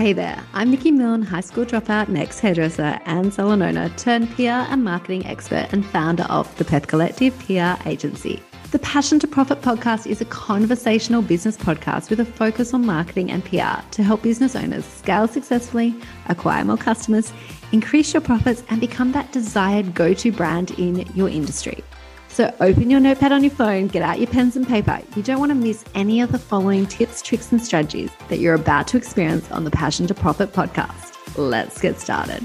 [0.00, 4.64] Hey there, I'm Nikki Milne, high school dropout, next hairdresser, and salon owner turned PR
[4.72, 8.42] and marketing expert and founder of the Perth Collective PR agency.
[8.70, 13.30] The Passion to Profit podcast is a conversational business podcast with a focus on marketing
[13.30, 15.94] and PR to help business owners scale successfully,
[16.30, 17.30] acquire more customers,
[17.72, 21.84] increase your profits, and become that desired go to brand in your industry.
[22.32, 25.00] So open your notepad on your phone, get out your pens and paper.
[25.16, 28.54] You don't want to miss any of the following tips, tricks, and strategies that you're
[28.54, 31.16] about to experience on the Passion to Profit podcast.
[31.36, 32.40] Let's get started.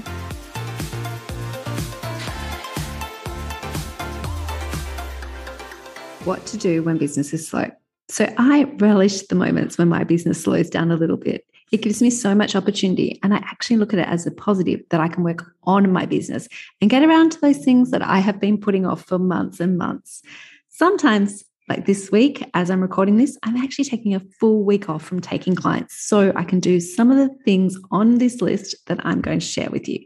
[6.24, 7.70] What to do when business is slow.
[8.08, 12.00] So I relish the moments when my business slows down a little bit it gives
[12.00, 13.18] me so much opportunity.
[13.22, 16.06] And I actually look at it as a positive that I can work on my
[16.06, 16.48] business
[16.80, 19.76] and get around to those things that I have been putting off for months and
[19.76, 20.22] months.
[20.68, 25.02] Sometimes, like this week, as I'm recording this, I'm actually taking a full week off
[25.02, 29.04] from taking clients so I can do some of the things on this list that
[29.04, 30.04] I'm going to share with you.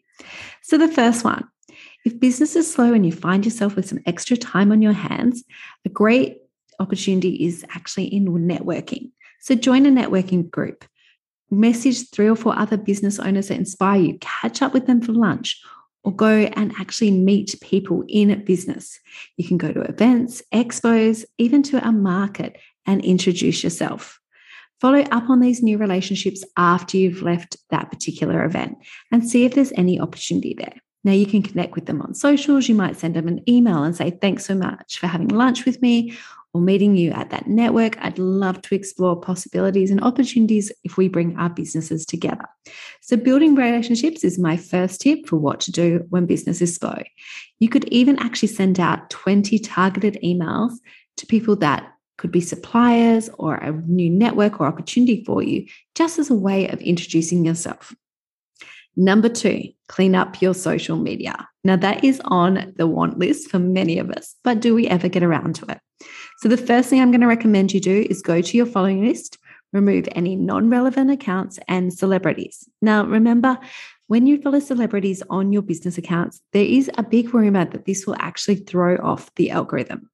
[0.62, 1.44] So, the first one
[2.06, 5.44] if business is slow and you find yourself with some extra time on your hands,
[5.84, 6.38] a great
[6.78, 9.10] opportunity is actually in networking.
[9.40, 10.86] So, join a networking group
[11.50, 15.12] message three or four other business owners that inspire you, catch up with them for
[15.12, 15.60] lunch,
[16.04, 18.98] or go and actually meet people in business.
[19.36, 22.56] You can go to events, expos, even to a market
[22.86, 24.18] and introduce yourself.
[24.80, 28.78] Follow up on these new relationships after you've left that particular event
[29.12, 30.74] and see if there's any opportunity there.
[31.02, 32.68] Now, you can connect with them on socials.
[32.68, 35.80] You might send them an email and say, Thanks so much for having lunch with
[35.80, 36.16] me
[36.52, 37.96] or meeting you at that network.
[37.98, 42.44] I'd love to explore possibilities and opportunities if we bring our businesses together.
[43.00, 47.02] So, building relationships is my first tip for what to do when business is slow.
[47.60, 50.72] You could even actually send out 20 targeted emails
[51.16, 56.18] to people that could be suppliers or a new network or opportunity for you, just
[56.18, 57.94] as a way of introducing yourself.
[58.96, 61.48] Number two, clean up your social media.
[61.64, 65.08] Now, that is on the want list for many of us, but do we ever
[65.08, 65.78] get around to it?
[66.38, 69.06] So, the first thing I'm going to recommend you do is go to your following
[69.06, 69.38] list,
[69.72, 72.68] remove any non relevant accounts and celebrities.
[72.82, 73.58] Now, remember,
[74.08, 78.06] when you follow celebrities on your business accounts, there is a big rumor that this
[78.06, 80.10] will actually throw off the algorithm.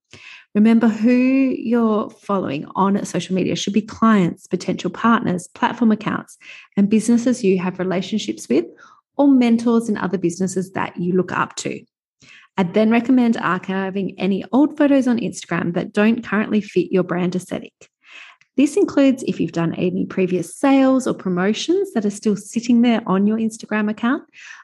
[0.56, 6.38] Remember who you're following on social media should be clients, potential partners, platform accounts,
[6.78, 8.64] and businesses you have relationships with,
[9.18, 11.84] or mentors and other businesses that you look up to.
[12.56, 17.36] I'd then recommend archiving any old photos on Instagram that don't currently fit your brand
[17.36, 17.74] aesthetic.
[18.56, 23.02] This includes if you've done any previous sales or promotions that are still sitting there
[23.06, 24.22] on your Instagram account.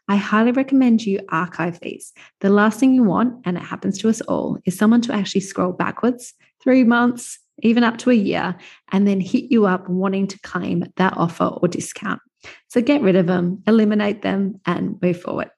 [0.09, 2.13] I highly recommend you archive these.
[2.41, 5.43] The last thing you want, and it happens to us all, is someone to actually
[5.43, 6.33] scroll backwards
[6.63, 8.57] three months, even up to a year,
[8.93, 12.21] and then hit you up wanting to claim that offer or discount.
[12.69, 15.51] So get rid of them, eliminate them, and move forward.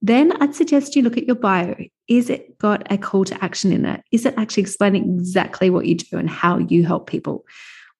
[0.00, 1.76] Then I'd suggest you look at your bio.
[2.06, 4.02] Is it got a call to action in it?
[4.12, 7.44] Is it actually explaining exactly what you do and how you help people?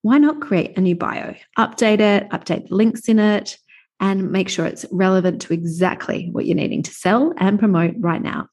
[0.03, 1.35] Why not create a new bio?
[1.59, 3.59] Update it, update the links in it,
[4.01, 8.23] and make sure it's relevant to exactly what you're needing to sell and promote right
[8.23, 8.49] now.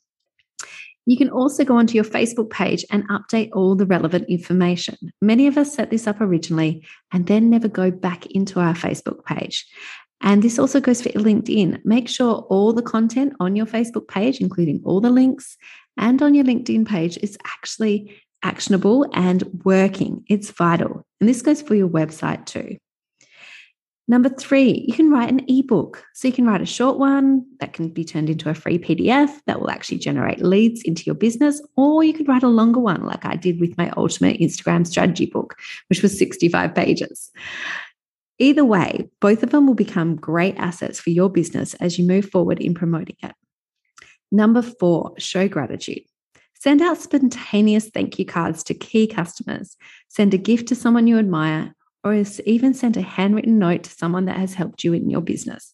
[1.05, 4.97] You can also go onto your Facebook page and update all the relevant information.
[5.21, 6.83] Many of us set this up originally
[7.13, 9.67] and then never go back into our Facebook page.
[10.21, 11.83] And this also goes for LinkedIn.
[11.85, 15.57] Make sure all the content on your Facebook page, including all the links,
[15.97, 20.23] and on your LinkedIn page is actually actionable and working.
[20.27, 21.05] It's vital.
[21.19, 22.77] And this goes for your website too.
[24.07, 26.03] Number three, you can write an ebook.
[26.13, 29.31] So you can write a short one that can be turned into a free PDF
[29.47, 33.03] that will actually generate leads into your business, or you could write a longer one
[33.03, 35.55] like I did with my ultimate Instagram strategy book,
[35.89, 37.31] which was 65 pages.
[38.37, 42.29] Either way, both of them will become great assets for your business as you move
[42.29, 43.33] forward in promoting it.
[44.31, 46.03] Number four, show gratitude.
[46.53, 49.77] Send out spontaneous thank you cards to key customers.
[50.09, 51.73] Send a gift to someone you admire,
[52.03, 55.73] or even send a handwritten note to someone that has helped you in your business.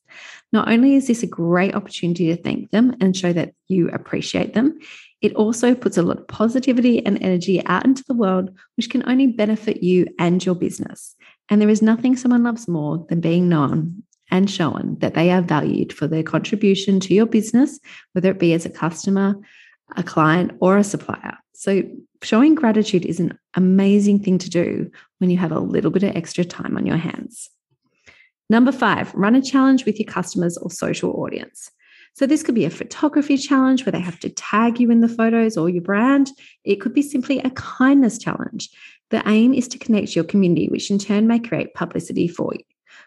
[0.54, 4.54] Not only is this a great opportunity to thank them and show that you appreciate
[4.54, 4.80] them,
[5.22, 9.08] it also puts a lot of positivity and energy out into the world, which can
[9.08, 11.16] only benefit you and your business.
[11.52, 15.42] And there is nothing someone loves more than being known and shown that they are
[15.42, 17.78] valued for their contribution to your business,
[18.14, 19.36] whether it be as a customer,
[19.98, 21.38] a client, or a supplier.
[21.54, 21.84] So,
[22.24, 26.16] showing gratitude is an amazing thing to do when you have a little bit of
[26.16, 27.50] extra time on your hands.
[28.50, 31.70] Number five, run a challenge with your customers or social audience.
[32.14, 35.10] So, this could be a photography challenge where they have to tag you in the
[35.10, 36.32] photos or your brand.
[36.64, 38.70] It could be simply a kindness challenge
[39.12, 42.64] the aim is to connect your community, which in turn may create publicity for you.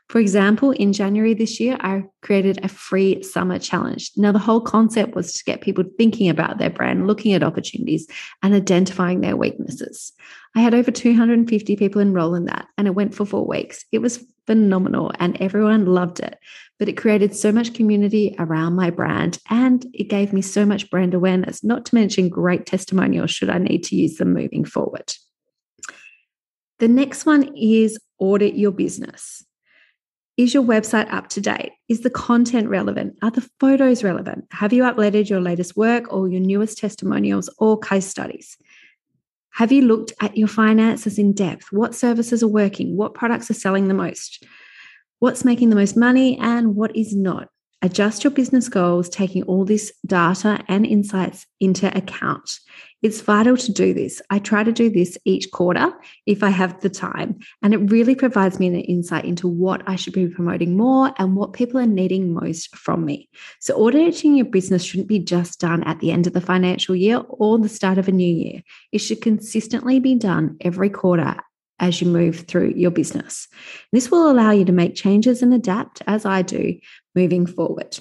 [0.09, 4.13] For example, in January this year, I created a free summer challenge.
[4.17, 8.07] Now, the whole concept was to get people thinking about their brand, looking at opportunities,
[8.43, 10.13] and identifying their weaknesses.
[10.55, 13.85] I had over 250 people enroll in that, and it went for four weeks.
[13.93, 16.39] It was phenomenal, and everyone loved it.
[16.79, 20.91] But it created so much community around my brand, and it gave me so much
[20.91, 25.15] brand awareness, not to mention great testimonials should I need to use them moving forward.
[26.79, 29.45] The next one is audit your business.
[30.37, 31.71] Is your website up to date?
[31.89, 33.17] Is the content relevant?
[33.23, 34.47] Are the photos relevant?
[34.51, 38.57] Have you uploaded your latest work or your newest testimonials or case studies?
[39.53, 41.67] Have you looked at your finances in depth?
[41.71, 42.97] What services are working?
[42.97, 44.45] What products are selling the most?
[45.21, 47.49] What's making the most money and what is not?
[47.81, 52.59] Adjust your business goals, taking all this data and insights into account.
[53.05, 54.23] It's vital to do this.
[54.31, 55.93] I try to do this each quarter
[56.25, 59.95] if I have the time, and it really provides me an insight into what I
[59.95, 63.29] should be promoting more and what people are needing most from me.
[63.61, 67.23] So, auditing your business shouldn't be just done at the end of the financial year
[67.29, 68.63] or the start of a new year.
[68.91, 71.37] It should consistently be done every quarter
[71.81, 73.49] as you move through your business.
[73.93, 76.79] This will allow you to make changes and adapt, as I do,
[77.15, 77.99] moving forward.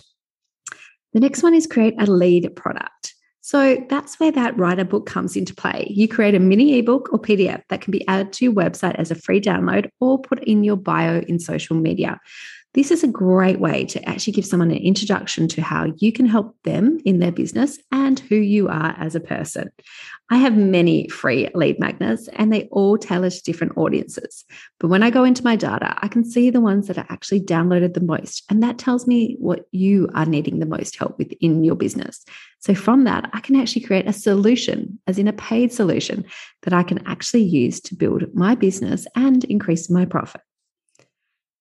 [1.11, 3.12] The next one is create a lead product.
[3.45, 5.87] So that's where that writer book comes into play.
[5.89, 9.11] You create a mini ebook or PDF that can be added to your website as
[9.11, 12.21] a free download or put in your bio in social media.
[12.73, 16.25] This is a great way to actually give someone an introduction to how you can
[16.25, 19.69] help them in their business and who you are as a person.
[20.31, 24.43] I have many free lead magnets and they all tailor to different audiences.
[24.79, 27.41] But when I go into my data, I can see the ones that are actually
[27.41, 28.43] downloaded the most.
[28.49, 32.25] And that tells me what you are needing the most help with in your business.
[32.57, 36.25] So from that, I can actually create a solution, as in a paid solution,
[36.63, 40.41] that I can actually use to build my business and increase my profit.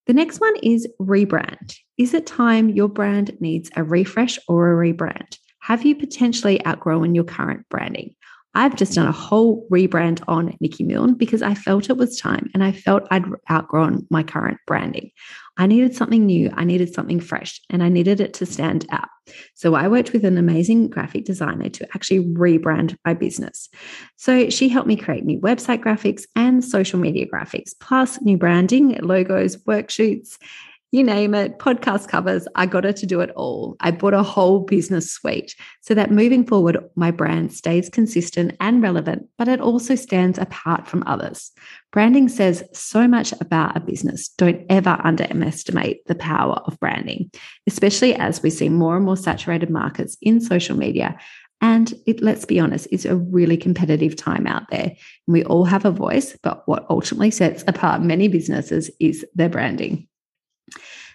[0.07, 1.77] The next one is rebrand.
[1.97, 5.39] Is it time your brand needs a refresh or a rebrand?
[5.61, 8.17] Have you potentially outgrown your current branding?
[8.55, 12.51] I've just done a whole rebrand on Nikki Milne because I felt it was time
[12.55, 15.11] and I felt I'd outgrown my current branding.
[15.57, 19.09] I needed something new, I needed something fresh, and I needed it to stand out.
[19.55, 23.69] So I worked with an amazing graphic designer to actually rebrand my business.
[24.17, 28.99] So she helped me create new website graphics and social media graphics, plus new branding,
[29.03, 30.39] logos, worksheets,
[30.93, 33.77] you name it, podcast covers, I got her to do it all.
[33.81, 38.83] I bought a whole business suite so that moving forward, my brand stays consistent and
[38.83, 41.51] relevant, but it also stands apart from others.
[41.93, 44.29] Branding says so much about a business.
[44.29, 47.31] Don't ever underestimate the power of branding,
[47.67, 51.19] especially as we see more and more saturated markets in social media
[51.63, 54.97] and it, let's be honest, it's a really competitive time out there.
[55.29, 60.09] We all have a voice, but what ultimately sets apart many businesses is their branding.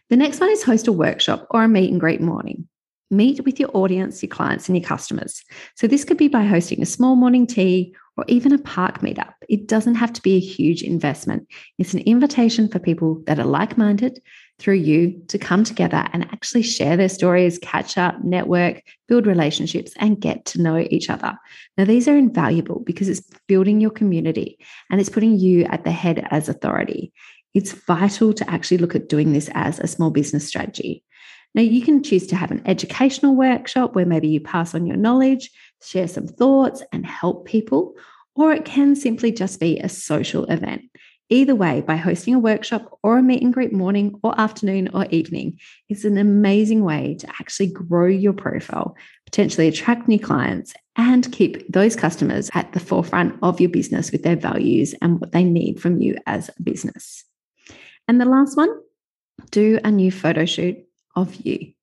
[0.10, 2.68] The next one is host a workshop or a meet and greet morning.
[3.10, 5.44] Meet with your audience, your clients, and your customers.
[5.76, 9.34] So, this could be by hosting a small morning tea or even a park meetup.
[9.48, 11.48] It doesn't have to be a huge investment.
[11.78, 14.22] It's an invitation for people that are like minded
[14.60, 19.94] through you to come together and actually share their stories, catch up, network, build relationships,
[19.98, 21.38] and get to know each other.
[21.78, 24.58] Now, these are invaluable because it's building your community
[24.90, 27.14] and it's putting you at the head as authority
[27.58, 31.04] it's vital to actually look at doing this as a small business strategy.
[31.56, 34.96] Now, you can choose to have an educational workshop where maybe you pass on your
[34.96, 35.50] knowledge,
[35.82, 37.96] share some thoughts, and help people,
[38.36, 40.84] or it can simply just be a social event.
[41.30, 45.08] Either way, by hosting a workshop or a meet and greet morning or afternoon or
[45.08, 45.58] evening,
[45.90, 48.96] it's an amazing way to actually grow your profile,
[49.26, 54.22] potentially attract new clients, and keep those customers at the forefront of your business with
[54.22, 57.26] their values and what they need from you as a business.
[58.08, 58.70] And the last one,
[59.52, 60.78] do a new photo shoot
[61.16, 61.74] of you.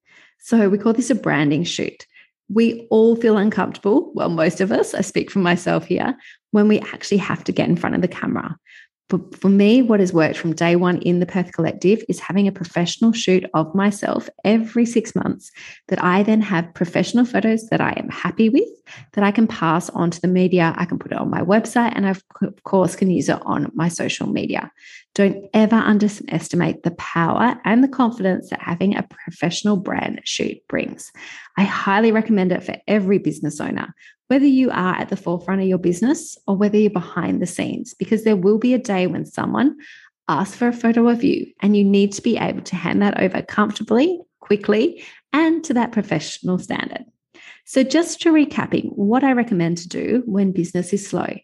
[0.40, 2.07] So we call this a branding shoot.
[2.49, 6.16] We all feel uncomfortable, well, most of us, I speak for myself here,
[6.50, 8.57] when we actually have to get in front of the camera.
[9.08, 12.49] But for me, what has worked from day one in the Perth Collective is having
[12.49, 15.50] a professional shoot of myself every six months
[15.88, 18.68] that I then have professional photos that I am happy with,
[19.12, 20.75] that I can pass on to the media.
[20.78, 22.11] I can put it on my website and I,
[22.42, 24.73] of course, can use it on my social media.
[25.14, 31.12] Don't ever underestimate the power and the confidence that having a professional brand shoot brings.
[31.56, 33.94] I highly recommend it for every business owner,
[34.28, 37.95] whether you are at the forefront of your business or whether you're behind the scenes,
[37.95, 39.76] because there will be a day when someone
[40.28, 43.21] asks for a photo of you and you need to be able to hand that
[43.21, 47.04] over comfortably, quickly, and to that professional standard.
[47.66, 51.35] So, just to recapping, what I recommend to do when business is slow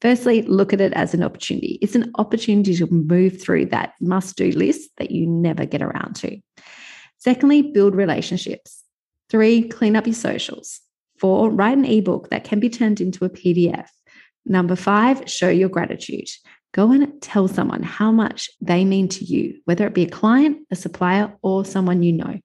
[0.00, 1.78] Firstly, look at it as an opportunity.
[1.82, 6.16] It's an opportunity to move through that must do list that you never get around
[6.16, 6.40] to.
[7.18, 8.82] Secondly, build relationships.
[9.28, 10.80] Three, clean up your socials.
[11.20, 13.88] Four, write an ebook that can be turned into a PDF.
[14.46, 16.28] Number five, show your gratitude.
[16.72, 20.66] Go and tell someone how much they mean to you, whether it be a client,
[20.70, 22.40] a supplier, or someone you know.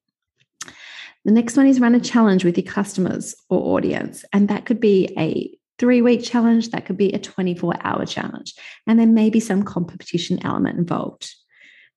[1.23, 4.25] The next one is run a challenge with your customers or audience.
[4.33, 8.53] And that could be a three week challenge, that could be a 24 hour challenge.
[8.87, 11.33] And there may be some competition element involved.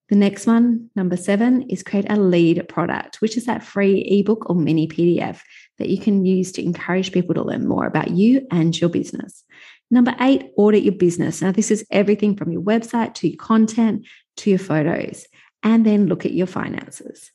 [0.09, 4.49] The next one, number seven, is create a lead product, which is that free ebook
[4.49, 5.41] or mini PDF
[5.79, 9.45] that you can use to encourage people to learn more about you and your business.
[9.91, 11.43] Number eight, audit your business.
[11.43, 15.27] Now, this is everything from your website to your content to your photos,
[15.63, 17.31] and then look at your finances.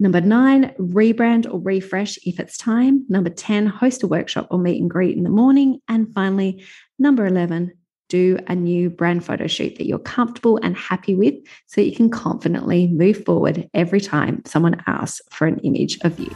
[0.00, 3.04] Number nine, rebrand or refresh if it's time.
[3.08, 5.80] Number 10, host a workshop or meet and greet in the morning.
[5.88, 6.64] And finally,
[6.98, 7.72] number 11,
[8.08, 11.34] do a new brand photo shoot that you're comfortable and happy with
[11.66, 16.30] so you can confidently move forward every time someone asks for an image of you.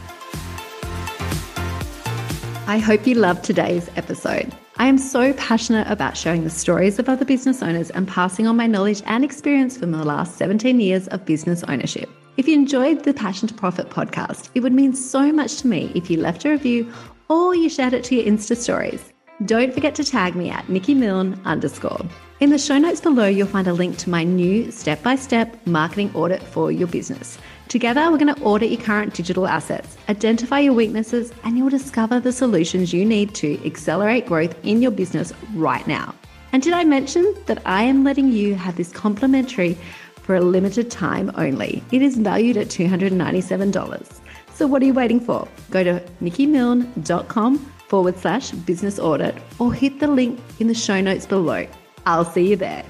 [2.65, 4.55] I hope you loved today's episode.
[4.77, 8.55] I am so passionate about sharing the stories of other business owners and passing on
[8.55, 12.09] my knowledge and experience from the last 17 years of business ownership.
[12.37, 15.91] If you enjoyed the Passion to Profit podcast, it would mean so much to me
[15.93, 16.91] if you left a review
[17.29, 19.12] or you shared it to your Insta stories.
[19.45, 21.99] Don't forget to tag me at Nikki Milne underscore.
[22.39, 25.57] In the show notes below, you'll find a link to my new step by step
[25.65, 27.39] marketing audit for your business.
[27.67, 32.19] Together, we're going to audit your current digital assets, identify your weaknesses, and you'll discover
[32.19, 36.13] the solutions you need to accelerate growth in your business right now.
[36.51, 39.75] And did I mention that I am letting you have this complimentary
[40.21, 41.83] for a limited time only?
[41.91, 44.19] It is valued at $297.
[44.53, 45.47] So, what are you waiting for?
[45.71, 51.27] Go to nikkimilne.com forward slash business audit or hit the link in the show notes
[51.27, 51.67] below.
[52.07, 52.83] I'll see you there.